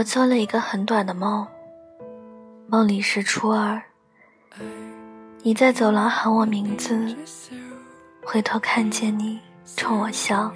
[0.00, 1.46] 我做了一个很短的梦，
[2.68, 3.82] 梦里是初二，
[5.42, 7.14] 你在走廊喊我名字，
[8.24, 9.38] 回头看见你
[9.76, 10.50] 冲我笑，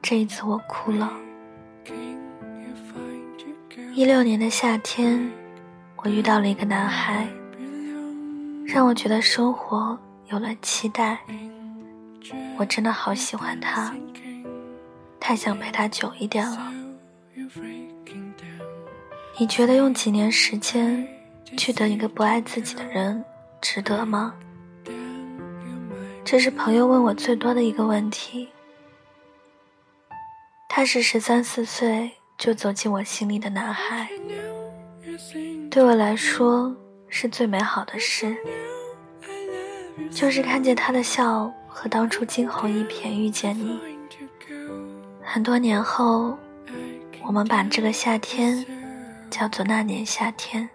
[0.00, 1.12] 这一次我哭了。
[3.92, 5.30] 一六年的夏天，
[5.96, 7.28] 我遇到了一个男孩，
[8.64, 9.98] 让我觉得生活
[10.30, 11.18] 有了期待。
[12.56, 13.94] 我真的好喜欢他，
[15.20, 16.72] 太想陪他久一点了。
[19.42, 21.04] 你觉得用几年时间
[21.56, 23.24] 去等一个不爱自己的人，
[23.60, 24.32] 值得吗？
[26.24, 28.48] 这是朋友问我最多的一个问题。
[30.68, 34.08] 他是十三四岁就走进我心里的男孩，
[35.68, 36.72] 对我来说
[37.08, 38.36] 是最美好的事，
[40.08, 43.76] 就是看见他的笑和当初惊鸿一瞥遇见你。
[45.20, 46.38] 很多年后，
[47.24, 48.64] 我们把这个夏天。
[49.32, 50.68] 叫做那年夏天。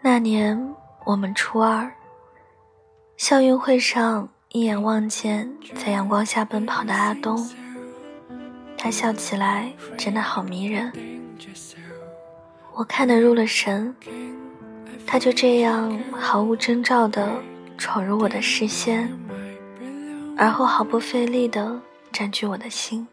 [0.00, 1.92] 那年我们初二，
[3.18, 7.36] 校运会上一眼望见在阳光下奔跑的阿东，
[8.78, 10.90] 他笑起来真的好迷人，
[12.72, 13.94] 我看得入了神。
[15.06, 17.30] 他就这样毫无征兆地
[17.76, 19.06] 闯入我的视线，
[20.34, 21.78] 而后毫不费力地
[22.10, 23.06] 占据我的心。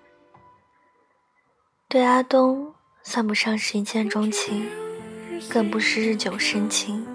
[1.89, 2.73] 对阿东。
[3.09, 4.67] 算不上是一见钟情，
[5.47, 7.07] 更不是日久生情。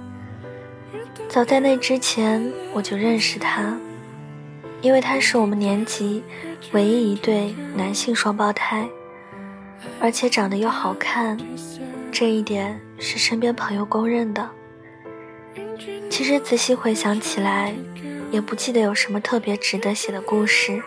[1.29, 3.77] 早在那之前，我就认识他，
[4.81, 6.25] 因为他是我们年级
[6.73, 8.89] 唯一一对男性双胞胎，
[10.01, 11.37] 而且长得又好看，
[12.11, 14.49] 这一点是身边朋友公认的。
[16.09, 17.75] 其实仔细回想起来，
[18.31, 20.83] 也不记得有什么特别值得写的故事。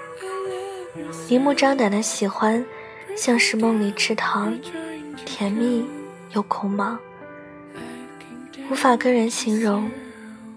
[1.30, 2.66] 明目张胆的喜欢，
[3.16, 4.58] 像是梦里吃糖。
[5.24, 5.86] 甜蜜
[6.32, 6.98] 又空茫，
[8.70, 9.90] 无法跟人形容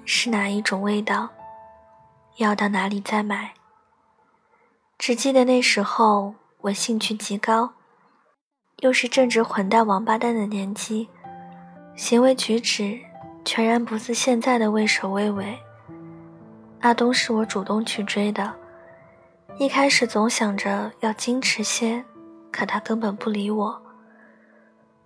[0.05, 1.29] 是哪一种味道，
[2.39, 3.53] 要到哪里再买。
[4.99, 7.75] 只记得那时候我兴趣极高，
[8.79, 11.09] 又是正值混蛋王八蛋的年纪，
[11.95, 12.99] 行为举止
[13.45, 15.57] 全然不似现在的畏首畏尾。
[16.81, 18.55] 阿东是我主动去追的，
[19.59, 22.05] 一开始总想着要矜持些，
[22.51, 23.83] 可他根本不理我。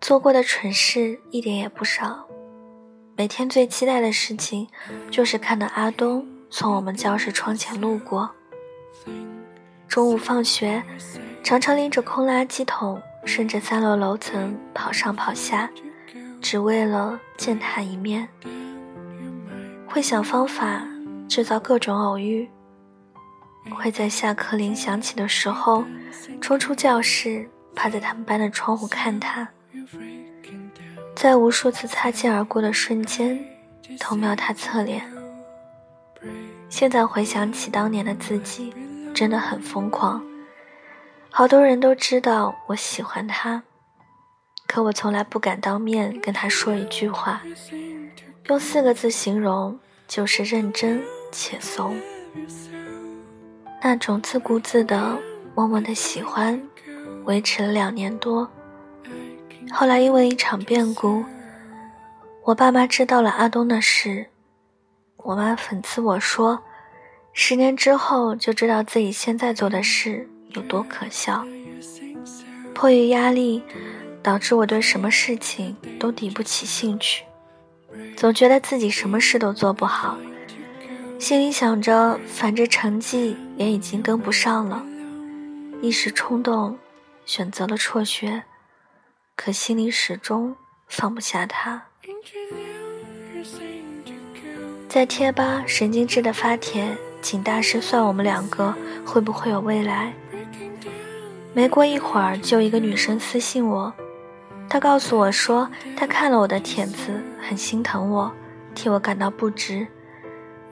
[0.03, 2.27] 做过的蠢事一点也不少，
[3.17, 4.67] 每天最期待的事情
[5.13, 8.29] 就是看到阿东从我们教室窗前路过。
[9.87, 10.83] 中午放学，
[11.45, 15.71] 常常拎着空垃圾桶，顺着三楼楼层跑上跑下，
[16.41, 18.29] 只为了见他一面。
[19.87, 20.83] 会想方法
[21.29, 22.51] 制造各种偶遇，
[23.71, 25.85] 会在下课铃响起的时候
[26.41, 29.49] 冲出教室，趴在他们班的窗户看他。
[31.15, 33.39] 在无数次擦肩而过的瞬间，
[34.01, 35.03] 偷瞄他侧脸。
[36.69, 38.73] 现在回想起当年的自己，
[39.15, 40.23] 真的很疯狂。
[41.31, 43.63] 好多人都知道我喜欢他，
[44.67, 47.43] 可我从来不敢当面跟他说一句话。
[48.49, 49.79] 用四个字形容，
[50.09, 51.97] 就是认真且怂。
[53.83, 55.19] 那种自顾自的、
[55.55, 56.61] 默默的喜欢，
[57.25, 58.51] 维持了两年多。
[59.75, 61.25] 后来因为一场变故，
[62.45, 64.27] 我爸妈知道了阿东的事。
[65.17, 66.63] 我妈讽刺我说
[67.33, 71.45] ：“十年之后就知道自己现在做的事有多可笑。”
[72.75, 73.63] 迫于压力，
[74.23, 77.25] 导致我对什么事情都提不起兴趣，
[78.15, 80.19] 总觉得自己什么事都做不好，
[81.19, 84.85] 心里想着反正成绩也已经跟不上了，
[85.81, 86.79] 一时冲动
[87.25, 88.43] 选择了辍学。
[89.45, 90.55] 可心里始终
[90.87, 91.83] 放不下他，
[94.89, 98.73] 在贴吧神经质的发帖，请大师算我们两个
[99.05, 100.13] 会不会有未来。
[101.53, 103.93] 没过一会儿，就一个女生私信我，
[104.69, 108.33] 她告诉我说，她看了我的帖子，很心疼我，
[108.77, 109.85] 替我感到不值。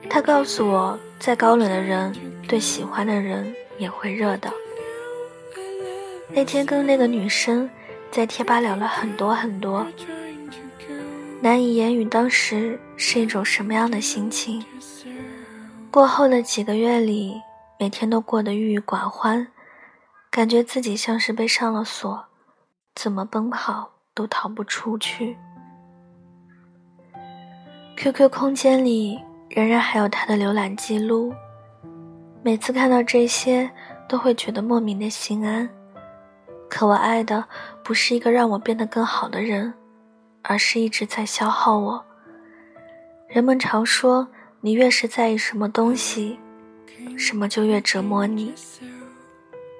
[0.09, 2.15] 她告诉我，再高冷的人
[2.47, 4.49] 对喜欢的人也会热的。
[6.29, 7.69] 那天跟那个女生。
[8.11, 9.87] 在贴吧聊了很多很多，
[11.39, 14.63] 难以言语当时是一种什么样的心情。
[15.89, 17.41] 过后的几个月里，
[17.79, 19.47] 每天都过得郁郁寡欢，
[20.29, 22.25] 感觉自己像是被上了锁，
[22.93, 25.37] 怎么奔跑都逃不出去。
[27.95, 29.19] QQ 空间里
[29.49, 31.33] 仍然还有他的浏览记录，
[32.43, 33.71] 每次看到这些，
[34.09, 35.69] 都会觉得莫名的心安。
[36.73, 37.43] 可我爱的
[37.83, 39.73] 不是一个让我变得更好的人，
[40.41, 42.05] 而是一直在消耗我。
[43.27, 44.25] 人们常说，
[44.61, 46.39] 你越是在意什么东西，
[47.17, 48.53] 什么就越折磨你。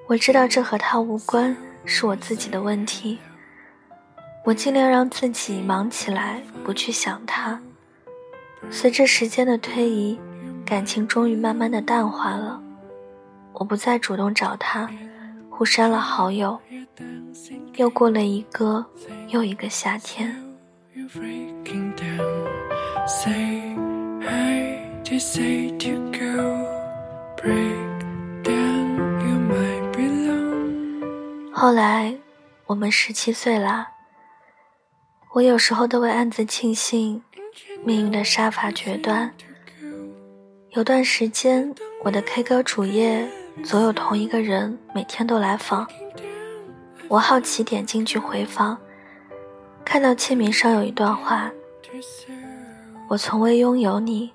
[0.06, 1.56] 我知道这和他无关，
[1.86, 3.18] 是我自己的问题。
[4.44, 7.58] 我尽量让自己忙起来，不去想他。
[8.70, 10.20] 随着时间的推移，
[10.66, 12.60] 感情终于慢慢的淡化了。
[13.54, 14.90] 我不再主动找他。
[15.54, 16.58] 互删了好友，
[17.76, 18.84] 又过了一个
[19.28, 20.34] 又一个夏天。
[31.52, 32.14] 后来
[32.66, 33.88] 我们十七岁了，
[35.32, 37.22] 我有时候都会暗自庆幸
[37.84, 39.32] 命运的杀伐决断。
[40.70, 43.28] 有段时间，我的 K 歌主页。
[43.62, 45.86] 总有同一个人每天都来访，
[47.12, 48.78] 我好奇点进去回访，
[49.84, 51.52] 看到签名上有一段话
[53.06, 54.32] ：“我从未拥有你，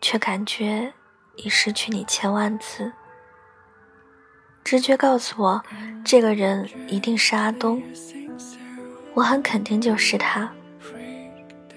[0.00, 0.92] 却感觉
[1.36, 2.90] 已失去你千万次。”
[4.64, 5.62] 直觉告诉我，
[6.04, 7.80] 这个人一定是阿东，
[9.14, 10.50] 我很肯定就是他。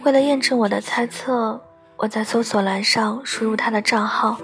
[0.02, 1.62] 为了验证我的猜测，
[1.98, 4.40] 我在搜索栏上输入他的账号。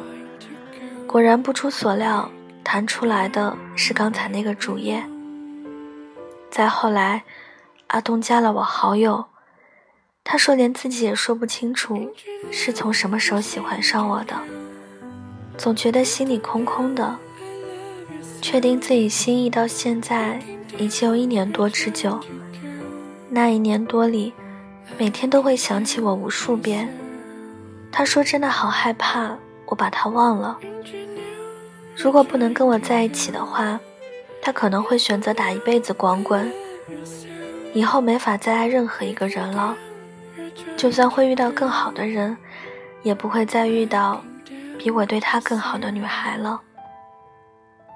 [1.08, 2.30] 果然不出所料，
[2.64, 5.04] 弹出来的是刚才那个主页。
[6.52, 7.24] 再后来，
[7.88, 9.26] 阿东加了我好友，
[10.22, 12.14] 他说连自己也说不清楚
[12.52, 14.36] 是从什么时候喜欢上我的，
[15.58, 17.18] 总觉得心里空空的。
[18.42, 20.42] 确定自己心意到现在
[20.78, 22.20] 已经有一年多之久，
[23.30, 24.34] 那一年多里，
[24.98, 26.94] 每天都会想起我无数遍。
[27.92, 29.38] 他说真的好害怕
[29.68, 30.58] 我把他忘了。
[31.96, 33.80] 如果不能跟我在一起的话，
[34.42, 36.52] 他可能会选择打一辈子光棍，
[37.74, 39.78] 以后没法再爱任何一个人了。
[40.76, 42.36] 就算会遇到更好的人，
[43.04, 44.24] 也不会再遇到
[44.78, 46.62] 比我对他更好的女孩了。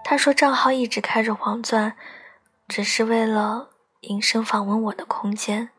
[0.04, 1.94] 他说账号一直开着黄钻，
[2.68, 3.70] 只是为了
[4.02, 5.70] 隐身访问我的空间。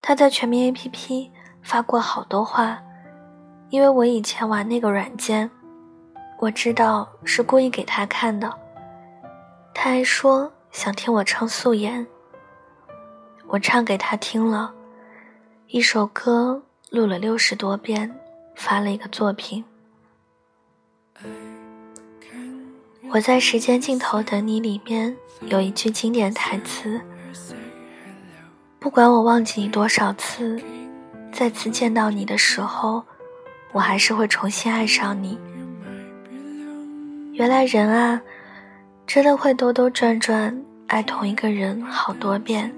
[0.00, 1.30] 他在全民 APP
[1.62, 2.82] 发过好多话，
[3.68, 5.50] 因为我以前玩那个软件。
[6.38, 8.50] 我知道是故意给他看的，
[9.82, 12.06] 他还说想听我唱素颜。
[13.46, 14.74] 我唱给他听了，
[15.68, 18.14] 一首歌录了六十多遍，
[18.54, 19.64] 发了一个作品。
[23.08, 25.16] 我在时间尽头等你里面
[25.46, 27.00] 有一句经典台词：
[28.78, 30.60] 不管我忘记你多少次，
[31.32, 33.02] 再次见到你的时候，
[33.72, 35.38] 我还是会重新爱上你。
[37.32, 38.20] 原来人啊，
[39.12, 42.72] 真的会兜兜转转爱同一个人好多遍。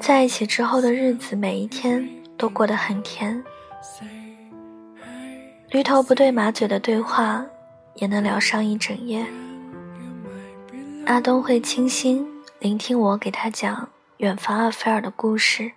[0.00, 2.08] 在一起之后的日子，每一天
[2.38, 3.44] 都过得很甜。
[5.68, 7.44] 驴头不对马嘴的对话，
[7.96, 9.26] 也能聊上一整夜。
[11.04, 12.26] 阿东会倾心
[12.58, 15.70] 聆听我给他讲远方阿菲尔的故事，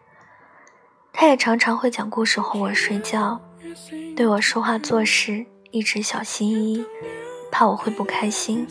[1.12, 3.42] 他也常常会讲故事哄我睡觉，
[4.16, 6.86] 对我说话做事一直小心翼翼。
[7.58, 8.68] 怕我会不开心，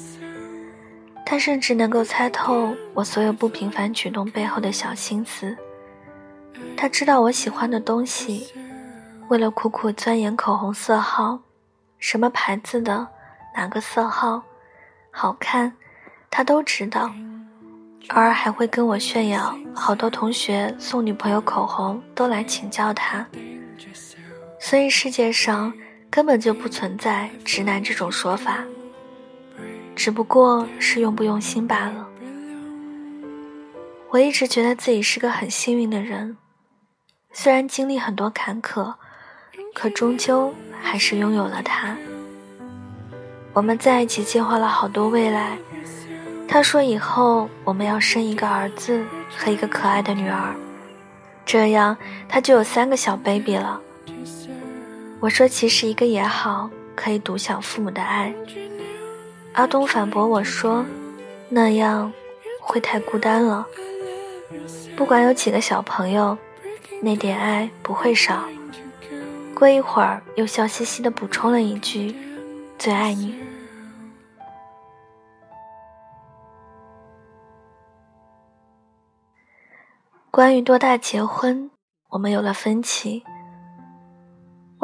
[1.24, 5.56] 他甚至能够猜透我所有不平凡举动背后的小心思。
[6.76, 8.52] 他知道我喜欢的东西，
[9.28, 11.40] 为了苦苦钻研口红色号，
[11.98, 13.08] 什么牌子的，
[13.56, 14.42] 哪个色号
[15.10, 15.72] 好看，
[16.30, 17.10] 他都知道。
[18.10, 23.26] 偶尔还会跟我炫耀，好多同学送女朋友口红都来请教他。
[24.60, 25.72] 所以世界上。
[26.14, 28.62] 根本就不存在直男这种说法，
[29.96, 32.06] 只不过是用不用心罢了。
[34.10, 36.36] 我一直觉得自己是个很幸运的人，
[37.32, 38.94] 虽然经历很多坎坷，
[39.74, 41.96] 可终究还是拥有了他。
[43.52, 45.58] 我们在一起计划了好多未来，
[46.46, 49.04] 他说以后我们要生一个儿子
[49.36, 50.54] 和一个可爱的女儿，
[51.44, 51.96] 这样
[52.28, 53.80] 他就有三个小 baby 了。
[55.24, 58.34] 我说：“其实一个也好，可以独享父母的爱。”
[59.56, 60.84] 阿东反驳我说
[61.48, 62.12] ：“那样
[62.60, 63.66] 会太孤单了。
[64.94, 66.36] 不管有几个小朋友，
[67.00, 68.44] 那点爱不会少。”
[69.56, 72.14] 过一会儿，又笑嘻嘻地补充了一句
[72.78, 73.34] ：“最爱你。”
[80.30, 81.70] 关于多大结婚，
[82.10, 83.24] 我们有了分歧。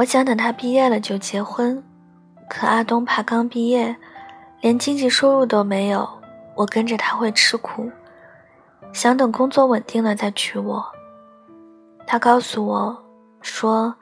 [0.00, 1.84] 我想等他毕业了就结婚，
[2.48, 3.94] 可阿东怕刚毕业，
[4.62, 6.08] 连经济收入都没有，
[6.54, 7.90] 我跟着他会吃苦，
[8.94, 10.82] 想等工作稳定了再娶我。
[12.06, 13.04] 他告诉我，
[13.42, 13.94] 说，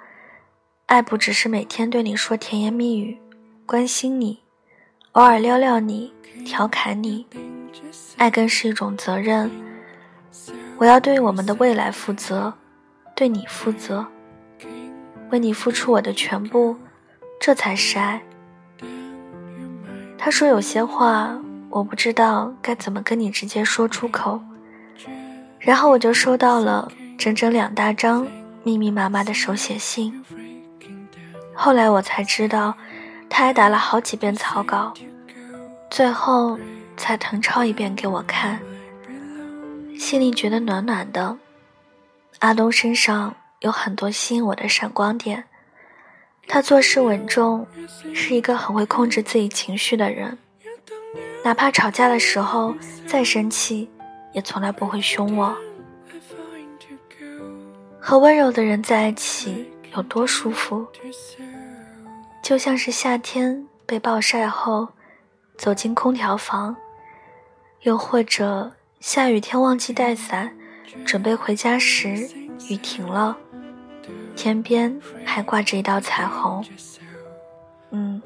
[0.86, 3.18] 爱不只是每天对你说甜言蜜语，
[3.66, 4.38] 关心你，
[5.12, 6.14] 偶尔撩撩你，
[6.44, 7.26] 调侃你，
[8.16, 9.50] 爱更是一种责任。
[10.76, 12.54] 我要对我们的未来负责，
[13.16, 14.06] 对你负责，
[15.30, 16.76] 为你付出我的全部，
[17.40, 18.22] 这才是爱。
[20.16, 21.38] 他说有些话。
[21.70, 24.40] 我不知道该怎么跟你直接说出口，
[25.58, 28.26] 然后我就收到了整整两大张
[28.62, 30.24] 密密麻麻的手写信。
[31.54, 32.74] 后来我才知道，
[33.28, 34.94] 他还打了好几遍草稿，
[35.90, 36.58] 最后
[36.96, 38.58] 才誊抄一遍给我看。
[39.98, 41.36] 心里觉得暖暖的。
[42.38, 45.44] 阿东身上有很多吸引我的闪光点，
[46.46, 47.66] 他做事稳重，
[48.14, 50.38] 是一个很会控制自己情绪的人。
[51.44, 52.74] 哪怕吵架的时候
[53.06, 53.90] 再生气，
[54.32, 55.56] 也从来不会凶我。
[58.00, 60.86] 和温柔的人在一起有多舒服，
[62.42, 64.88] 就像是夏天被暴晒后
[65.56, 66.76] 走进空调房，
[67.82, 70.56] 又或者下雨天忘记带伞，
[71.04, 72.28] 准备回家时
[72.68, 73.36] 雨停了，
[74.38, 76.64] 天边还挂着一道彩虹。
[77.90, 78.22] 嗯，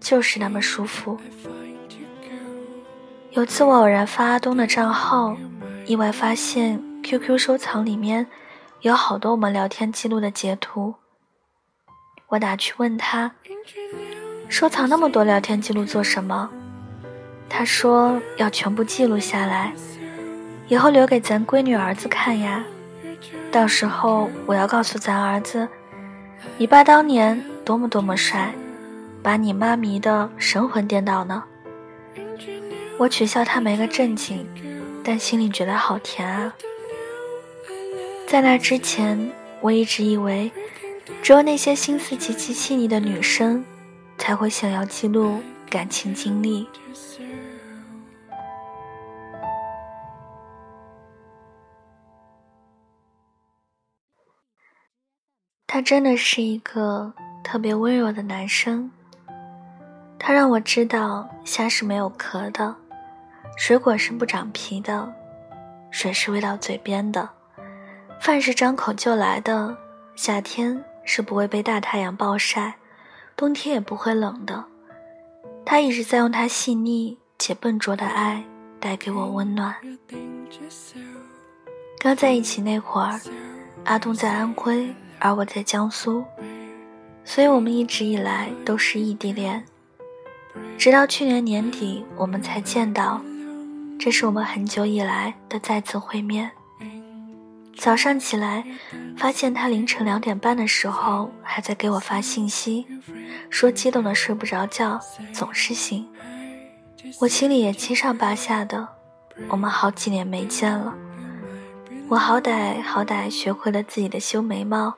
[0.00, 1.16] 就是那么舒服。
[3.30, 5.36] 有次我偶然发阿东的账号，
[5.86, 8.26] 意外发现 QQ 收藏里面
[8.80, 10.96] 有好多我们聊天记录的截图。
[12.26, 13.30] 我打去问他，
[14.48, 16.50] 收藏那么多聊天记录做什么？
[17.48, 19.72] 他说要全部记录下来，
[20.66, 22.64] 以后留给咱闺女儿子看呀。
[23.56, 25.66] 到时候我要告诉咱儿子，
[26.58, 28.54] 你爸当年多么多么帅，
[29.22, 31.42] 把你妈迷得神魂颠倒呢。
[32.98, 34.46] 我取笑他没个正经，
[35.02, 36.54] 但心里觉得好甜啊。
[38.28, 39.32] 在那之前，
[39.62, 40.52] 我一直以为，
[41.22, 43.64] 只有那些心思极其细腻的女生，
[44.18, 46.68] 才会想要记录感情经历。
[55.76, 57.12] 他真的是一个
[57.44, 58.90] 特别温柔的男生，
[60.18, 62.74] 他让我知道虾是没有壳的。
[63.58, 65.12] 水果是不长皮的，
[65.90, 67.28] 水是喂到嘴边的，
[68.18, 69.76] 饭是张口就来的，
[70.14, 72.76] 夏天是不会被大太阳暴晒，
[73.36, 74.64] 冬天也不会冷的。
[75.66, 78.42] 他一直在用他细腻且笨拙的爱
[78.80, 79.74] 带给我温暖。
[81.98, 83.20] 刚在一起那会儿，
[83.84, 86.24] 阿东在安徽，而我在江苏，
[87.24, 89.64] 所以我们一直以来都是异地恋。
[90.78, 93.20] 直到去年年底，我们才见到。
[93.98, 96.50] 这是我们很久以来的再次会面。
[97.78, 98.64] 早上起来，
[99.16, 102.86] 发现他凌晨两点半的时候还在给我发信息，
[103.50, 105.00] 说激动的睡不着觉，
[105.32, 106.06] 总是醒。
[107.20, 108.88] 我心里也七上八下的。
[109.48, 110.94] 我们好几年没见了，
[112.08, 114.94] 我好歹好歹学会了自己的修眉毛。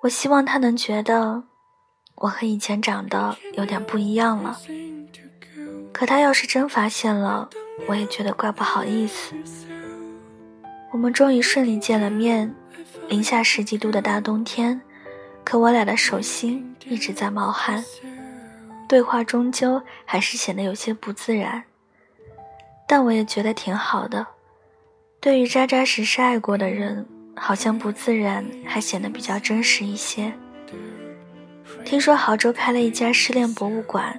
[0.00, 1.42] 我希望他能觉得
[2.14, 4.58] 我和以前长得有点不一样了。
[5.92, 7.48] 可他要是真发现了，
[7.88, 9.34] 我也觉得怪不好意思。
[10.92, 12.54] 我们终于顺利见了面，
[13.08, 14.80] 零下十几度的大冬天，
[15.44, 17.84] 可我俩的手心一直在冒汗，
[18.88, 21.64] 对话终究还是显得有些不自然。
[22.86, 24.26] 但我也觉得挺好的，
[25.20, 27.06] 对于扎扎实实爱过的人，
[27.38, 30.32] 好像不自然还显得比较真实一些。
[31.84, 34.18] 听说亳州开了一家失恋博物馆。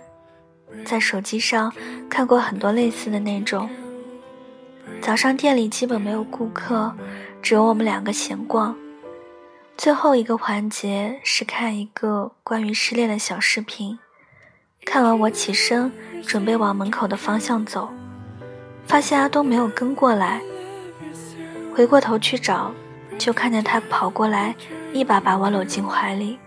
[0.86, 1.74] 在手机上
[2.10, 3.70] 看过很多类似的那种。
[5.02, 6.96] 早上店里基本没有顾客，
[7.42, 8.76] 只有我们两个闲逛。
[9.76, 13.98] 最后一个环节是看一个关于失恋的小视频。
[14.86, 15.92] 看完我起身
[16.26, 17.90] 准备往门口的方向走，
[18.86, 20.42] 发现阿东没有跟过来。
[21.74, 22.74] 回过头去找，
[23.20, 24.56] 就看见他跑过来，
[24.94, 26.40] 一把把我搂进怀里。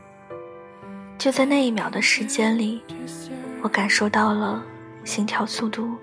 [1.16, 2.82] 就在那一秒的时间里。
[3.62, 4.60] 我感受到了
[5.04, 5.96] 心跳速度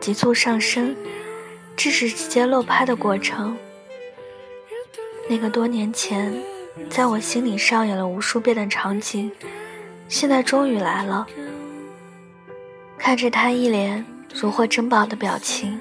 [0.00, 0.96] 急速上升，
[1.76, 3.56] 致使直接漏拍的过程。
[5.30, 6.34] 那个多年前
[6.90, 9.30] 在我心里上演了无数遍的场景，
[10.08, 11.24] 现在终于来了。
[12.98, 14.04] 看着他一脸
[14.34, 15.78] 如获珍宝的表情，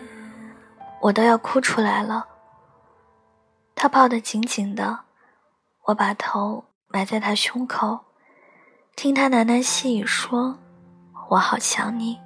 [1.02, 2.24] 我都要哭出来了。
[3.76, 5.02] 他抱得紧紧的
[5.88, 8.00] 我把头埋在他胸口
[8.96, 10.58] 听他喃喃细语说
[11.30, 12.18] 我好想你。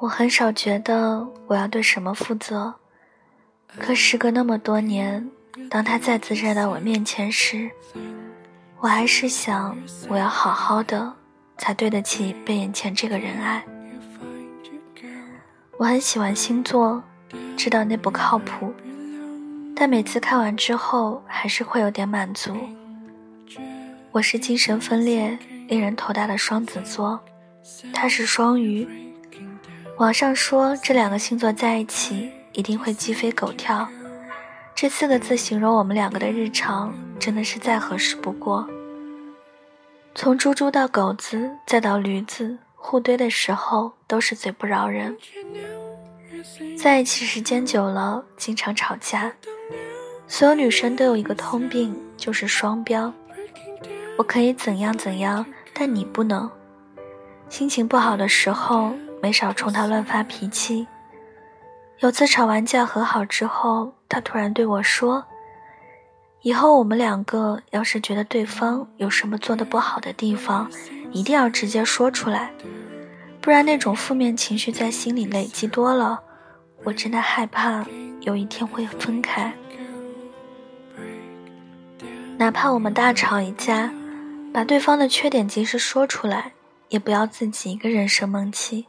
[0.00, 2.74] 我很少觉得我要对什么负责
[3.78, 5.30] 可时隔那么多年
[5.68, 7.70] 当他再次站到我面前时，
[8.78, 9.76] 我还是想，
[10.08, 11.12] 我要好好的，
[11.58, 13.64] 才对得起被眼前这个人爱。
[15.76, 17.02] 我很喜欢星座，
[17.56, 18.72] 知道那不靠谱，
[19.74, 22.56] 但每次看完之后，还是会有点满足。
[24.12, 25.38] 我是精神分裂、
[25.68, 27.20] 令人头大的双子座，
[27.92, 28.86] 他是双鱼。
[29.98, 33.88] 网上说这两个星座在一起一定会鸡飞狗跳，
[34.80, 38.66] 这四个字形容我们两个的日常，真的是再合适不过。
[40.14, 45.14] 从猪猪到狗子，再到驴子，互怼的时候都是嘴不饶人。
[46.78, 49.30] 在一起时间久了，经常吵架。
[50.26, 53.12] 所有女生都有一个通病，就是双标。
[54.16, 55.44] 我可以怎样怎样，
[55.74, 56.50] 但你不能。
[57.50, 58.94] 心情不好的时候。
[59.20, 60.86] 没少冲他乱发脾气。
[61.98, 65.24] 有次吵完架和好之后，他突然对我说
[66.42, 70.68] ：“以后我们两个要是觉得对方有什么做的不好的地方，
[71.12, 72.50] 一定要直接说出来，
[73.40, 76.20] 不然那种负面情绪在心里累积多了，
[76.82, 77.86] 我真的害怕
[78.22, 79.54] 有一天会分开。
[82.36, 83.92] 哪怕我们大吵一架，
[84.52, 86.52] 把对方的缺点及时说出来，
[86.88, 88.88] 也不要自己一个人生闷气。”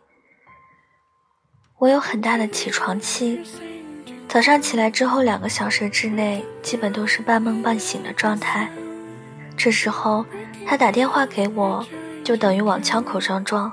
[1.78, 3.42] 我有很大的起床气，
[4.32, 8.72] 早上起来之后两个小时之内，基本都是半梦半醒的状态。
[9.58, 10.26] 这时候
[10.66, 11.86] 他打电话给我，
[12.24, 13.70] 就等于往枪口上撞，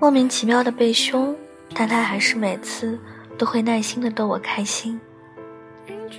[0.00, 1.36] 莫名其妙的被凶，
[1.74, 2.98] 但他还是每次
[3.36, 4.98] 都会耐心的逗我开心。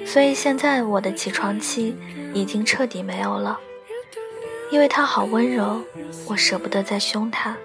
[0.06, 1.98] 所以现在我的起床气
[2.32, 3.60] 已经彻底没有了，
[4.70, 5.82] 因为他好温柔，
[6.28, 7.58] 我舍不得再凶他。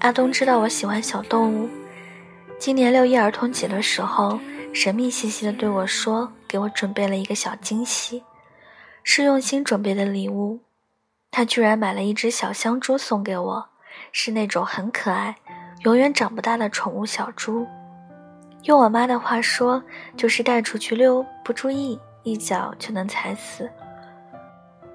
[0.00, 1.68] 阿东知道我喜欢小动物，
[2.62, 4.38] 今年六一儿童节的时候，
[4.72, 8.22] 神秘兮兮的对我说：“给我准备了一个小惊喜，
[9.02, 10.60] 是用心准备的礼物。”
[11.32, 13.66] 他居然买了一只小香猪送给我，
[14.12, 15.34] 是那种很可爱、
[15.82, 17.66] 永远长不大的宠物小猪。
[18.62, 19.82] 用我妈的话说，
[20.16, 23.68] 就是带出去遛，不注意一脚就能踩死。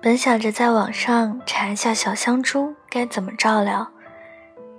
[0.01, 3.91] 本想着在网上查一下小香猪该怎么照料。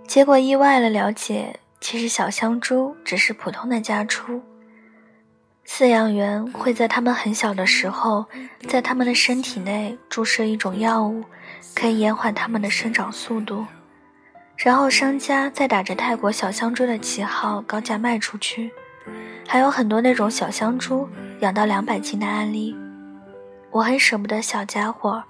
[0.06, 4.42] 结果意外的了解，其实小香猪只是普通的家猪。
[5.66, 8.26] 饲养员会在它们很小的时候，
[8.66, 11.24] 在它们的身体内注射一种药物，
[11.74, 13.66] 可以延缓它们的生长速度。
[14.56, 18.70] 然后商家再打着泰国小香猪的旗号高价卖出去。
[19.46, 21.08] 还有很多那种小香猪
[21.40, 22.76] 养到两百斤的案例。
[23.70, 25.22] 我很舍不得小家伙，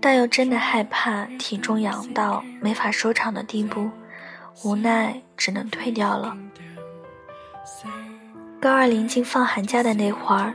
[0.00, 3.90] 但又真的害怕体重养到没法收场的地步。
[4.64, 6.36] 无奈只能退掉了。
[8.60, 10.54] 高二临近放寒假的那会儿，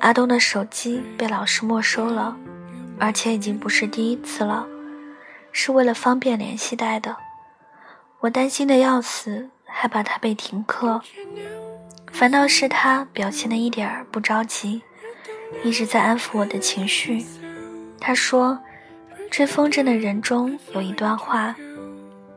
[0.00, 2.34] 阿东的手机被老师没收了，
[2.98, 4.66] 而且已经不是第一次了，
[5.52, 7.14] 是为了方便联系带的。
[8.20, 11.02] 我担心的要死，害怕他被停课。
[12.10, 14.80] 反倒是他表现的一点儿不着急，
[15.62, 17.26] 一直在安抚我的情绪。
[18.00, 18.58] 他说，
[19.30, 21.54] 追风筝的人中有一段话。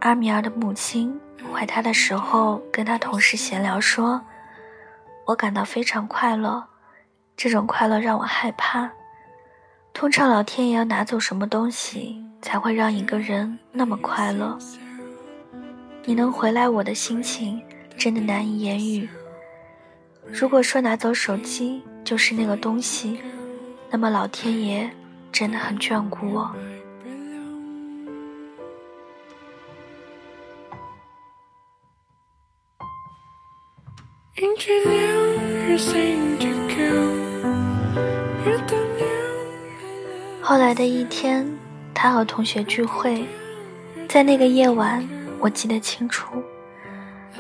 [0.01, 1.19] 阿米尔的母亲
[1.53, 4.21] 怀他的时候，跟他同事闲聊说
[5.25, 6.65] ：“我感到非常快乐，
[7.37, 8.89] 这种快乐让我害怕。
[9.93, 14.57] 通常老天爷要拿走什么东西，才会让一个人那么快乐？
[16.03, 17.61] 你能回来，我的心情
[17.97, 19.09] 真的难以言喻。
[20.27, 23.21] 如果说拿走手机就是那个东西，
[23.89, 24.89] 那么老天爷
[25.31, 26.53] 真的很眷顾我。”
[40.41, 41.49] 后来的一天，
[41.93, 43.25] 他和同学聚会，
[44.09, 45.07] 在那个夜晚，
[45.39, 46.43] 我记得清楚。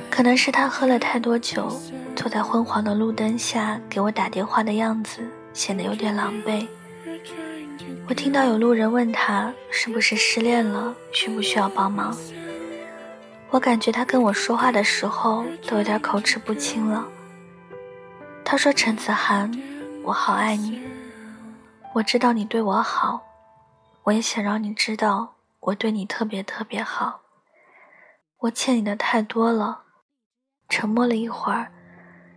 [0.09, 1.67] 可能是他喝了太多酒，
[2.15, 5.19] 坐在昏黄的路灯下给我打电话的样子，
[5.51, 6.65] 显得有点狼狈。
[8.07, 12.15] 我听到有路人问他是不是失恋了，需不需要帮忙。
[13.55, 17.07] 我感觉他跟我说话的时候都有点口齿不清了。
[18.43, 19.49] 他说：“陈子涵，
[20.03, 20.81] 我好爱你。
[21.93, 23.21] 我知道你对我好，
[24.03, 27.21] 我也想让你知道我对你特别特别好。
[28.39, 29.83] 我欠你的太多了。”
[30.67, 31.71] 沉默了一会儿，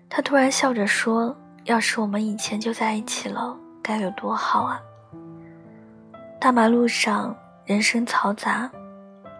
[0.08, 4.80] 他突然笑着说：“要是我们以前就在一起了，该有多好啊！”
[6.38, 8.70] 大马路上人声嘈杂，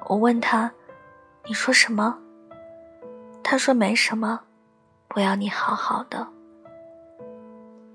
[0.08, 0.68] 我问他。
[1.46, 2.18] 你说什么？
[3.42, 4.40] 他说没什么，
[5.14, 6.26] 我要你好好的。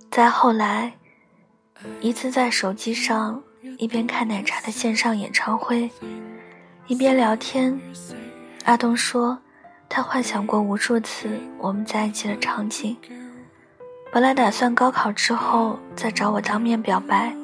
[0.10, 0.94] 再后来，
[2.02, 3.42] 一次在手机上
[3.78, 5.92] 一边看奶茶的线上演唱会，
[6.88, 7.80] 一边聊天，
[8.66, 9.38] 阿东说
[9.88, 12.98] 他幻想过无数次我们在一起的场景。
[14.12, 17.36] 本来打算高考之后再找我当面表白，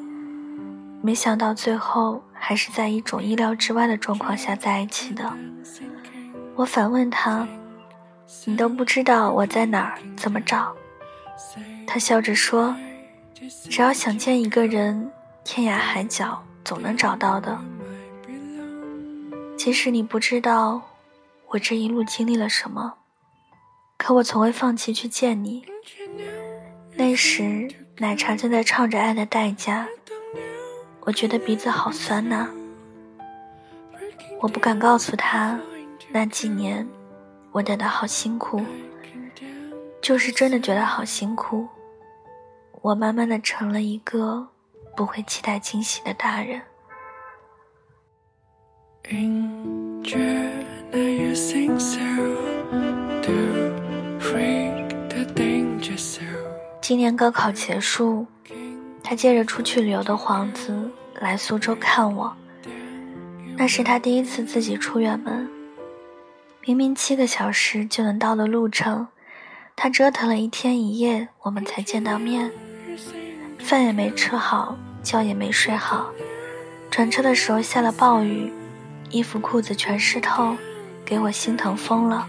[1.02, 5.32] 没想到最后还是在一种意料之外的状况下在一起的。
[6.56, 7.48] 我反问他
[8.44, 10.74] ：“你都不知道我在哪儿，怎么找？”
[11.86, 12.76] 他笑着说
[13.70, 15.10] ：“只要想见一个人，
[15.42, 17.58] 天涯海角总能找到的。
[19.56, 20.80] 即使你不知道
[21.48, 22.94] 我这一路经历了什么，
[23.96, 25.64] 可我从未放弃去见你。”
[26.94, 29.86] 那时，奶茶正在唱着《爱的代价》，
[31.00, 32.48] 我觉得鼻子好酸呐。
[34.40, 35.58] 我不敢告诉他，
[36.12, 36.86] 那几年
[37.52, 38.60] 我等的好辛苦，
[40.02, 41.68] 就是真的觉得好辛苦。
[42.82, 44.48] 我慢慢的成了一个
[44.96, 46.60] 不会期待惊喜的大人。
[56.80, 58.26] 今年高考结束，
[59.02, 62.36] 他借着出去旅游的幌子来苏州看我。
[63.56, 65.48] 那是他第一次自己出远门，
[66.62, 69.08] 明明七个小时就能到的路程，
[69.74, 72.52] 他折腾了一天一夜，我们才见到面。
[73.58, 76.10] 饭也没吃好，觉也没睡好。
[76.90, 78.52] 转车的时候下了暴雨，
[79.08, 80.54] 衣服裤子全湿透，
[81.02, 82.28] 给我心疼疯了。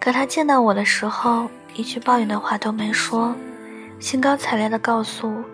[0.00, 3.36] 可他见到我的时候，一句抱怨的话都没说。
[4.00, 5.44] 兴高采烈地告诉我，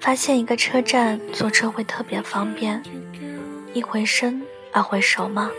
[0.00, 2.82] 发现一个车站坐车会特别方便，
[3.72, 4.42] 一回生
[4.72, 5.50] 二回熟嘛，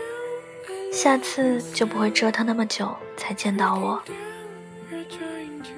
[0.92, 4.02] 下次就不会折腾那么久才见到我。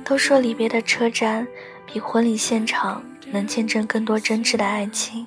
[0.04, 1.46] 都说离别的车站
[1.86, 5.26] 比婚礼现场能见证更多真挚的爱情。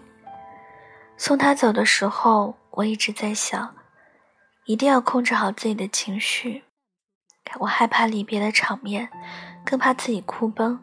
[1.16, 3.76] 送他走的时候，我一直在想，
[4.66, 6.64] 一定要控制好自己的情绪，
[7.60, 9.08] 我害怕离别的场面，
[9.64, 10.78] 更怕自己哭崩。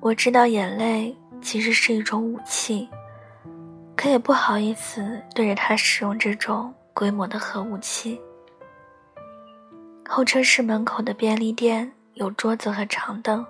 [0.00, 2.88] 我知道眼泪其实是一种武器，
[3.96, 8.18] 可也不好意思对着他使用这种规模的核武器。
[10.08, 13.44] 候车室门口的便利店有桌子和长凳，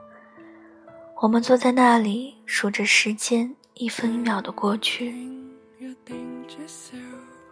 [1.22, 5.14] 我们坐在那里数着时间，一分一秒的过去。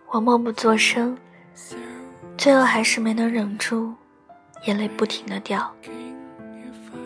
[0.08, 1.16] 我默不作声，
[2.36, 3.94] 最后还是没能忍住，
[4.66, 5.72] 眼泪不停的掉。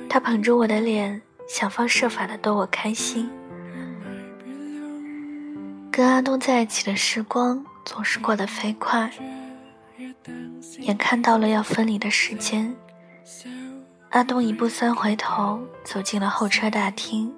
[0.08, 1.20] 他捧着我的脸。
[1.48, 3.26] 想方设法的逗我开心。
[5.90, 9.10] 跟阿东在一起的时光总是过得飞快，
[10.80, 12.76] 眼看到了要分离的时间，
[14.10, 17.34] 阿东一步三回头走进了候车大厅，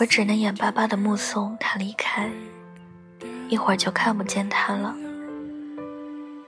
[0.00, 2.30] 我只能眼巴巴的目送他离开，
[3.50, 4.96] 一会儿就看不见他了。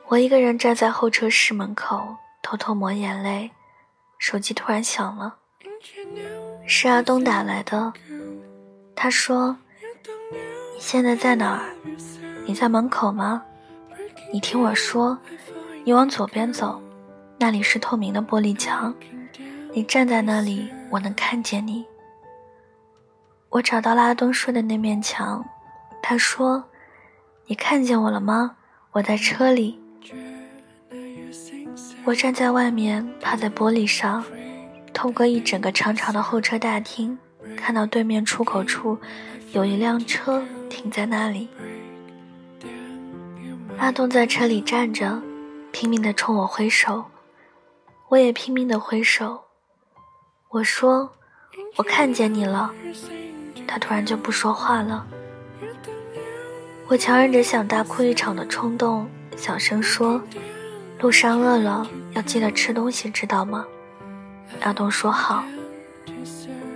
[0.07, 3.51] 我一个人站在候车室门口，偷偷抹眼泪，
[4.16, 5.37] 手机突然响了。
[6.66, 7.92] 是阿东打来的，
[8.96, 9.59] 他说
[10.74, 11.68] ：“你现在在哪儿？
[12.48, 13.42] 你在门口吗？
[14.32, 15.18] 你听我说，
[15.84, 16.80] 你往左边走，
[17.37, 18.94] 那里是透明的玻璃墙，
[19.74, 21.84] 你站在那里，我能看见你。”
[23.50, 25.44] 我找到了阿东说的那面墙，
[26.02, 26.64] 他说
[27.48, 28.56] ：“你看见我了吗？
[28.92, 29.78] 我在车里。”
[32.06, 34.24] 我站在外面，趴在玻璃上。
[34.94, 37.18] 透过一整个长长的候车大厅，
[37.58, 38.98] 看到对面出口处
[39.52, 41.46] 有一辆车停在那里。
[43.78, 45.22] 阿东在车里站着，
[45.70, 47.04] 拼命地冲我挥手，
[48.08, 49.44] 我也拼命地挥手。
[50.48, 51.10] 我说
[51.76, 52.72] ：“我看见你了。”
[53.68, 55.06] 他突然就不说话了。
[56.88, 60.20] 我强忍着想大哭一场的冲动，小声说
[61.00, 63.64] ：“路上饿了，要记得吃东西，知道吗？”
[64.62, 65.44] 阿东说好，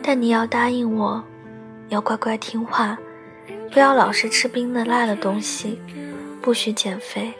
[0.03, 1.23] 但你要答应我，
[1.89, 2.97] 要乖乖听话，
[3.73, 5.81] 不要老是吃冰的辣的东西，
[6.43, 7.33] 不许减肥，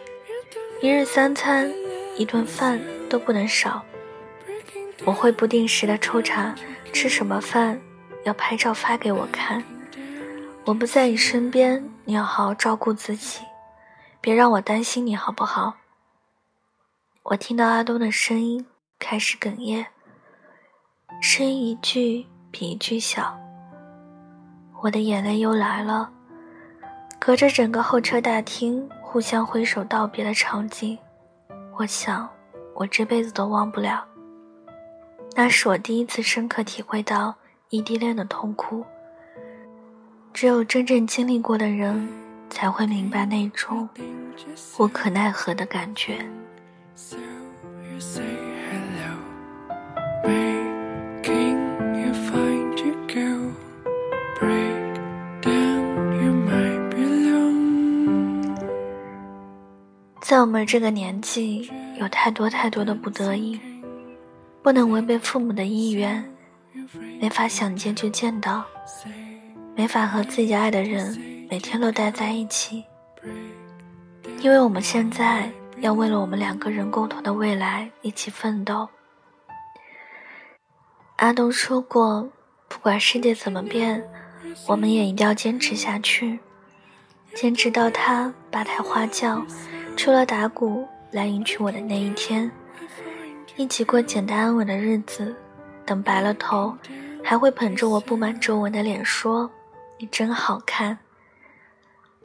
[0.81, 1.73] 一日三餐，
[2.17, 3.85] 一顿饭都不能少。
[5.05, 6.55] 我会不定时的抽查
[6.93, 7.81] 吃什么饭，
[8.23, 9.65] 要拍照发给我看。
[10.65, 13.41] 我不在你身边，你要好好照顾自己，
[14.21, 15.75] 别让我担心你好不好？
[17.25, 18.65] 我听到阿东的声音
[19.01, 19.87] 开始哽咽。
[21.21, 23.37] 声音一句比一句小，
[24.81, 26.13] 我的眼泪又来了。
[27.25, 30.99] 隔着整个候车大厅互相挥手道别的场景，
[31.79, 32.29] 我想，
[32.75, 34.05] 我这辈子都忘不了。
[35.37, 37.33] 那是我第一次深刻体会到
[37.69, 38.85] 异地恋的痛苦。
[40.35, 42.09] 只有真正经历过的人，
[42.51, 43.89] 才会明白那种
[44.81, 46.19] 无可奈何的感觉。
[60.33, 63.61] 在我们这个年纪，有太多太多的不得已，
[64.63, 66.25] 不能违背父母的意愿，
[67.21, 68.65] 没法想见就见到，
[69.77, 72.83] 没法和自己爱的人每天都待在一起，
[74.41, 78.89] 因为我们现在要为了我们两个人共同的未来一起奋斗。
[81.17, 82.27] 阿东说过，
[82.69, 84.03] 不管世界怎么变，
[84.67, 86.39] 我们也一定要坚持下去，
[87.35, 89.45] 坚持到他八抬花轿。
[89.97, 92.51] 除了打鼓来迎娶我的那一天，
[93.57, 95.35] 一起过简单安稳的日子。
[95.85, 96.77] 等白了头，
[97.25, 99.51] 还会捧着我布满皱纹的脸说
[99.99, 100.97] ：“你真好看。”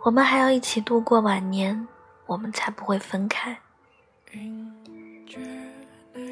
[0.06, 1.88] 我们还要一起度过晚年，
[2.27, 3.58] 我们才不会分开。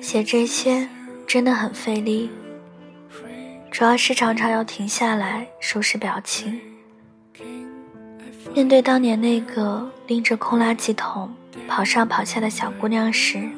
[0.02, 0.88] 写这些
[1.26, 2.30] 真的很费力，
[3.72, 6.62] 主要是常常要停下来收拾表情。
[8.54, 11.34] 面对当年那个拎着空垃圾桶
[11.68, 13.50] 跑上跑下的小姑娘时，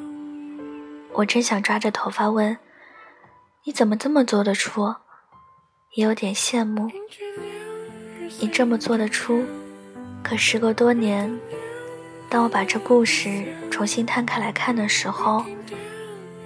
[1.12, 2.56] 我真想抓着头发问
[3.64, 4.94] ：“你怎么这么做得出？”
[5.94, 6.90] 也有点羡慕
[8.40, 9.44] 你这么做得出。
[10.22, 11.30] 可时隔多年，
[12.28, 15.44] 当我把这故事重新摊开来看的时候，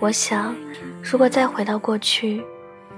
[0.00, 0.54] 我想，
[1.02, 2.42] 如果再回到过去，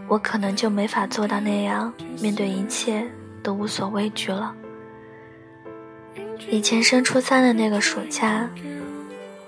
[0.09, 3.07] 我可能就没法做到那样，面对一切
[3.43, 4.55] 都无所畏惧了。
[6.51, 8.49] 以前升初三的那个暑假，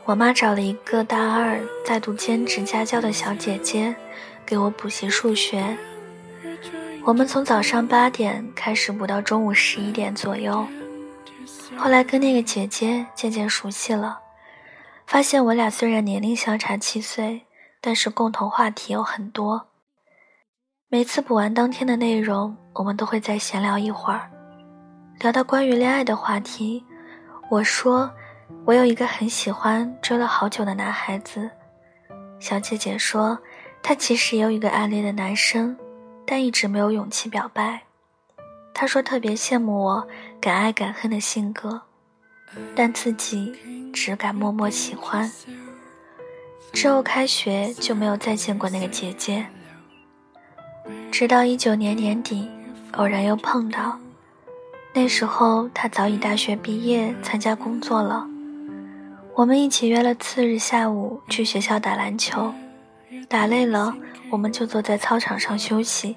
[0.04, 3.94] 我妈找了一个大二在读兼职家教的小姐姐，
[4.44, 5.76] 给我补习数学。
[7.04, 10.66] 我们从早上八点开始补到中午十一点左右。
[11.76, 14.18] 后来跟那个姐姐渐渐熟悉了，
[15.06, 17.42] 发现我俩虽然年龄相差七岁，
[17.80, 19.68] 但是共同话题有很多。
[20.88, 24.30] 每次补完当天的内容，我们都会再闲聊一会儿。
[25.20, 26.84] 聊到关于恋爱的话题，
[27.48, 28.10] 我说
[28.64, 31.50] 我有一个很喜欢、追了好久的男孩子。
[32.38, 33.38] 小姐姐说
[33.82, 35.74] 她其实也有一个暗恋的男生，
[36.26, 37.82] 但一直没有勇气表白。
[38.74, 40.06] 她说特别羡慕我
[40.38, 41.80] 敢爱敢恨的性格，
[42.74, 43.54] 但自己
[43.94, 45.30] 只敢默默喜欢。
[46.74, 49.46] 之后开学就没有再见过那个姐姐，
[51.10, 52.50] 直到一九年年底，
[52.92, 53.98] 偶然又碰到。
[54.96, 58.26] 那时候他早已大学毕业，参加工作了。
[59.34, 62.54] 我们一起约了次日下午去学校打篮球，
[63.28, 63.94] 打累了
[64.30, 66.16] 我们就坐在操场上休息。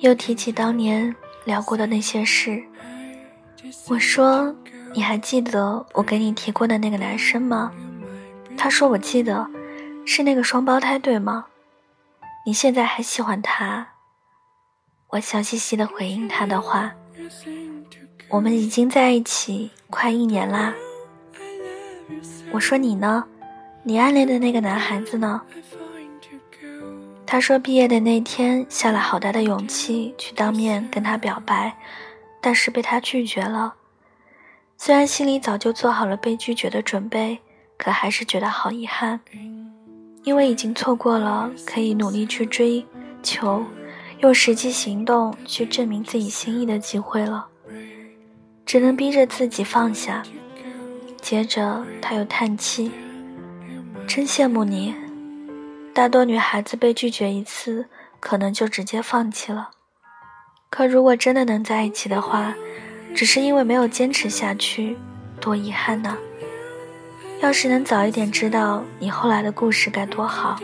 [0.00, 1.16] 又提起当年
[1.46, 2.62] 聊过的那些事，
[3.88, 4.54] 我说
[4.92, 7.72] ：“你还记得我给你提过的那个男生吗？”
[8.58, 9.48] 他说：“我记得，
[10.04, 11.46] 是那个双胞胎，对吗？
[12.44, 13.88] 你现在还喜欢他？”
[15.12, 16.92] 我笑嘻嘻的回应他的话
[18.28, 20.74] ：“我们已经在一起快一年啦。”
[22.50, 23.24] 我说：“你呢？
[23.82, 25.42] 你暗恋的那个男孩子呢？”
[27.26, 31.76] 他说：“毕业的那天下了好大的勇气去当面跟他表白，
[32.40, 33.74] 但是被他拒绝了。
[34.76, 37.38] 虽然心里早就做好了被拒绝的准备，
[37.76, 39.20] 可还是觉得好遗憾，
[40.24, 42.86] 因为已经错过了可以努力去追
[43.22, 43.64] 求。”
[44.20, 47.46] 用实际行动去证明自己心意的机会了，
[48.66, 50.22] 只能逼着自己放下。
[51.20, 52.90] 接着他又叹气
[54.08, 54.94] ：“真羡慕你，
[55.92, 57.86] 大多女孩子被拒绝一次，
[58.18, 59.70] 可能就直接放弃了。
[60.70, 62.54] 可如果真的能在一起的话，
[63.14, 64.96] 只是因为没有坚持下去，
[65.40, 66.16] 多遗憾呐！
[67.40, 70.58] 要是能早一点知道你后来的故事，该多好。”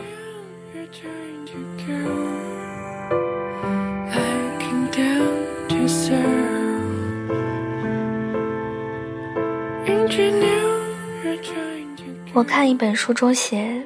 [12.35, 13.81] 我看一本书中写：“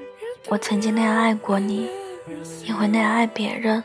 [0.50, 1.88] 我曾经那样爱过你，
[2.66, 3.84] 也会那样爱别人。”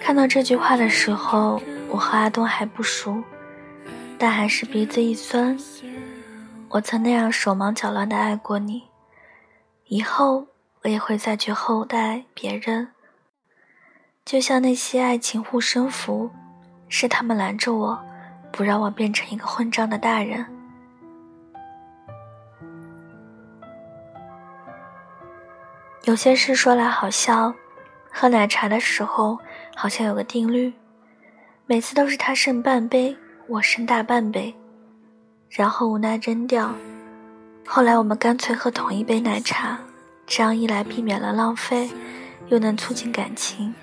[0.00, 1.60] 看到这句话的时候，
[1.90, 3.22] 我和阿东还不熟，
[4.16, 5.58] 但还是鼻子一酸。
[6.70, 8.84] 我曾那样手忙脚乱的爱过你，
[9.88, 10.46] 以后
[10.82, 12.88] 我也会再去厚待别人。
[14.24, 16.30] 就像那些爱情护身符，
[16.88, 18.02] 是他们拦着我，
[18.50, 20.46] 不让我变成一个混账的大人。
[26.08, 27.52] 有些事说来好笑，
[28.10, 29.38] 喝奶茶的时候
[29.76, 30.72] 好像有个定律，
[31.66, 33.14] 每次都是他剩半杯，
[33.46, 34.54] 我剩大半杯，
[35.50, 36.74] 然后无奈扔掉。
[37.66, 39.78] 后来我们干脆喝同一杯奶茶，
[40.26, 41.90] 这样一来避免了浪费，
[42.46, 43.74] 又能促进感情。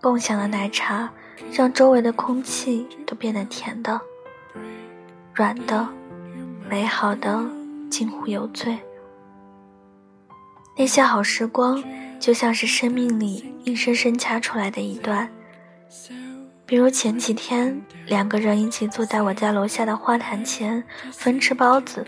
[0.00, 1.10] 共享的奶茶
[1.52, 4.00] 让周围的空气都变得甜的、
[5.34, 5.86] 软的、
[6.70, 7.44] 美好的，
[7.90, 8.78] 近乎有罪。
[10.76, 11.82] 那些好时光，
[12.18, 15.30] 就像是生命里硬生生掐出来的一段。
[16.66, 20.82] 比如前几天，两个人一起坐在我家楼下的花坛前
[21.12, 22.04] 分吃包子。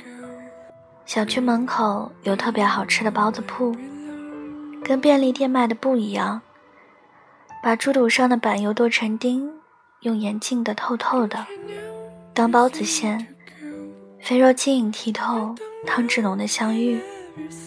[1.05, 3.77] 小区门口有特别好吃的包子铺，
[4.83, 6.43] 跟便利店卖的不一样。
[7.63, 9.49] 把猪肚上的板油剁成丁，
[10.01, 11.47] 用盐浸得透透的，
[12.35, 13.29] 当包子馅，
[14.21, 15.55] 肥肉晶莹剔透，
[15.87, 17.01] 汤汁浓的相遇。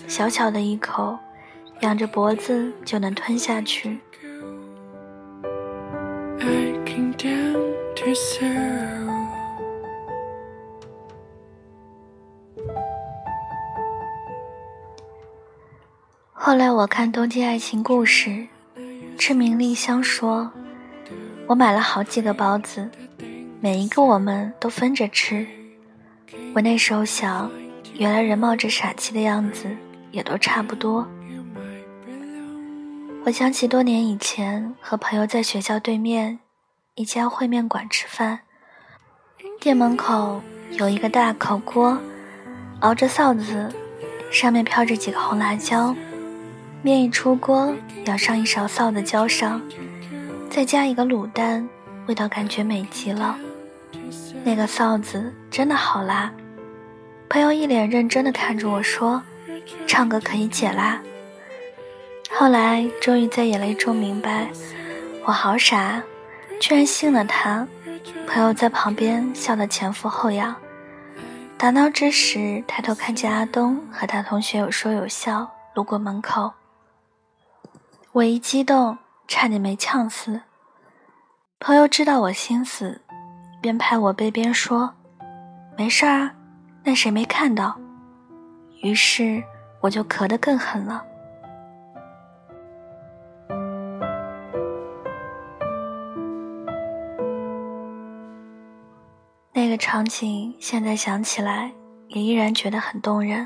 [0.08, 1.18] 小小的一口，
[1.82, 4.00] 仰着脖子就能吞下去。
[16.34, 18.30] 后来我看《东京爱情故事》，
[19.18, 20.52] 赤名丽香说
[21.46, 22.90] ：“我买了好几个包子，
[23.62, 25.46] 每一个我们都分着吃。”
[26.56, 27.52] 我那时候想。
[28.00, 29.66] 原来人冒着傻气的样子
[30.10, 31.06] 也都差不多。
[33.26, 36.40] 我想起多年以前和朋友在学校对面
[36.96, 38.40] 一家烩面馆吃饭，
[39.60, 41.98] 店门口有一个大烤锅，
[42.80, 43.70] 熬着臊子，
[44.32, 45.94] 上面飘着几个红辣椒，
[46.82, 49.62] 面一出锅，舀上一勺臊子浇上，
[50.50, 51.68] 再加一个卤蛋，
[52.08, 53.38] 味道感觉美极了。
[54.46, 56.32] 那个臊子真的好辣。
[57.30, 59.22] 朋友一脸认真的看着我说
[59.86, 61.00] ：“唱歌可以解辣。”
[62.32, 64.50] 后来终于在眼泪中明白，
[65.26, 66.02] 我好傻，
[66.60, 67.68] 居然信了他。
[68.28, 70.56] 朋友在旁边笑得前俯后仰。
[71.56, 76.54] 打闹之时，抬头看见阿东和他同学有说有笑路过门口，
[78.12, 80.42] 我一激动，差点没呛死。
[81.60, 83.02] 朋友知道我心思，
[83.62, 84.96] 边拍我背边说
[85.78, 86.34] ：“没事儿啊。”
[86.84, 87.78] 但谁没看到？
[88.82, 89.44] 于是
[89.82, 91.04] 我就咳得更狠了。
[99.52, 101.72] 那个场景现在想起来
[102.08, 103.46] 也依然觉得很动人。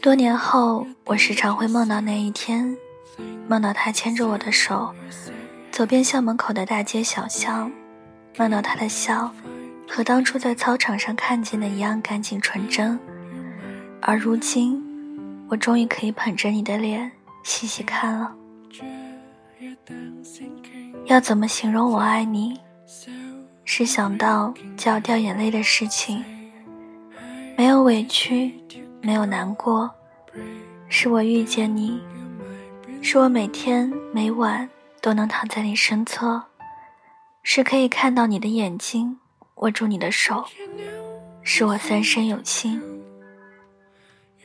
[0.00, 2.74] 多年后，我时常会梦到那一天，
[3.46, 4.94] 梦到他牵着我的手，
[5.70, 7.70] 走遍校门口的大街小巷，
[8.38, 9.30] 梦到他的笑。
[9.88, 12.98] 和当初在操场上看见的一样干净纯真，
[14.00, 14.82] 而如今，
[15.48, 17.10] 我终于可以捧着你的脸
[17.42, 18.34] 细细看了。
[21.06, 22.58] 要怎么形容我爱你？
[23.64, 26.24] 是想到就要掉眼泪的事情，
[27.56, 28.54] 没有委屈，
[29.00, 29.90] 没有难过，
[30.88, 32.00] 是我遇见你，
[33.00, 34.68] 是我每天每晚
[35.00, 36.42] 都能躺在你身侧，
[37.42, 39.18] 是可以看到你的眼睛。
[39.56, 40.44] 握住你的手，
[41.42, 42.82] 是我三生有幸。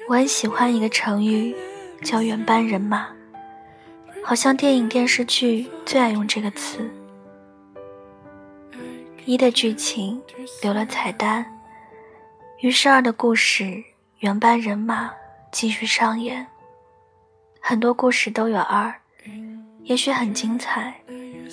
[0.08, 1.56] 我很喜欢一个成语，
[2.04, 3.10] 叫“原班人马”，
[4.24, 6.90] 好像电影电视剧最爱用这个词。
[9.26, 10.22] 一的剧情
[10.62, 11.46] 留了彩蛋，
[12.62, 13.84] 于是二的故事
[14.20, 15.12] 原班人马
[15.52, 16.46] 继续上演。
[17.60, 18.94] 很多故事都有二，
[19.84, 21.00] 也许很精彩，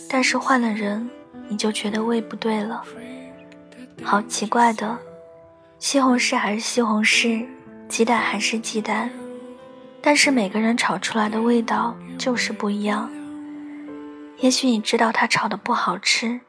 [0.09, 1.11] 但是换了人，
[1.49, 2.85] 你就觉得味不对了。
[4.03, 4.97] 好奇怪的，
[5.79, 7.47] 西红柿还是西红柿，
[7.89, 9.11] 鸡蛋还是鸡蛋，
[10.01, 13.11] 但是每个人炒出来的味道就是不一样。
[14.39, 16.41] 也许你知道他炒的不好吃，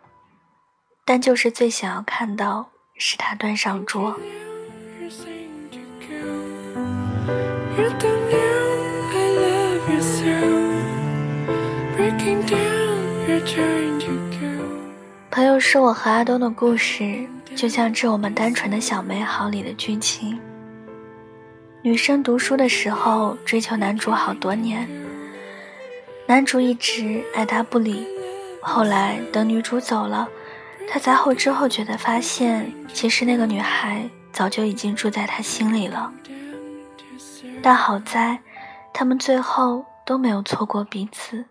[1.04, 4.16] 但就是最想要看到是他端上桌。
[15.32, 17.28] 朋友是我和阿东的故事。
[17.58, 20.40] 就像《致我们单纯的小美好》里的剧情，
[21.82, 24.88] 女生读书的时候追求男主好多年，
[26.28, 28.08] 男主一直爱答不理。
[28.62, 30.30] 后来等女主走了，
[30.88, 36.14] 他才后知后觉的发现，其实那个女孩早就已经住在他心里了。
[37.64, 38.40] 但好在，
[38.94, 41.46] 他们最后都没有错过彼此。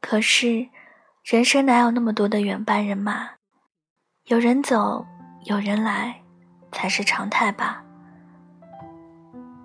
[0.00, 0.68] 可是，
[1.22, 3.39] 人生哪有那么多的原班人马？
[4.30, 5.04] 有人走，
[5.42, 6.14] 有人来，
[6.70, 7.82] 才是常态吧。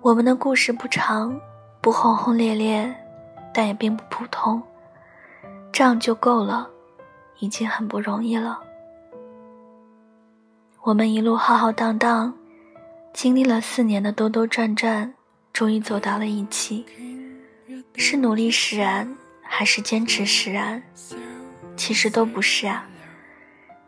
[0.02, 1.40] 我们的故事不长，
[1.80, 2.92] 不轰轰烈烈，
[3.54, 4.60] 但也并不普通，
[5.70, 6.68] 这样就够了，
[7.38, 8.58] 已经很不容易了。
[10.82, 12.34] 我们一路浩浩荡荡，
[13.12, 15.14] 经历了四年的兜兜转转，
[15.52, 16.84] 终于走到了一起。
[17.94, 20.82] 是努力使然，还是坚持使然？
[21.76, 22.84] 其实都不是啊。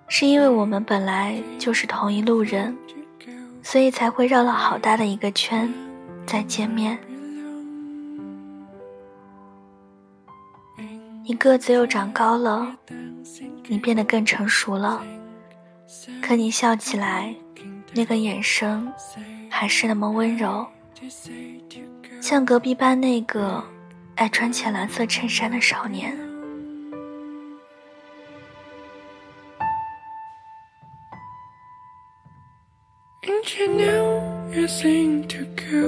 [0.08, 2.76] 是因为我们本来就是同一路人，
[3.62, 5.72] 所以才会绕了好大的一个圈，
[6.26, 6.98] 再见面。
[11.24, 12.74] 你个子又长高了，
[13.66, 15.04] 你变得更成熟了，
[16.22, 17.34] 可你笑起来，
[17.92, 18.90] 那个眼神
[19.50, 20.66] 还是那么温柔，
[22.20, 23.62] 像隔壁班那个
[24.14, 26.27] 爱穿浅蓝色衬衫的少年。
[33.28, 35.84] And you know you're saying to go.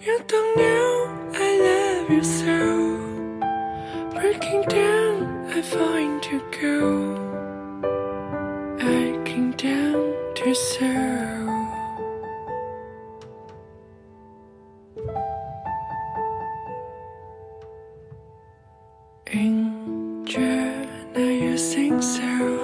[0.00, 2.58] You don't know I love you so.
[4.14, 6.78] Breaking down, I find you go.
[8.78, 11.48] I came down to serve.
[19.32, 22.59] Angel, now you sing so.